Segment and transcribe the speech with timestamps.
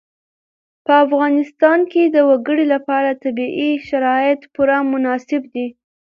[0.85, 5.67] په افغانستان کې د وګړي لپاره طبیعي شرایط پوره مناسب دي.